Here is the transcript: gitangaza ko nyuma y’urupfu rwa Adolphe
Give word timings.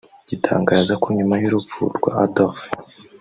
gitangaza 0.29 0.93
ko 1.01 1.07
nyuma 1.17 1.35
y’urupfu 1.41 1.81
rwa 1.97 2.11
Adolphe 2.25 2.67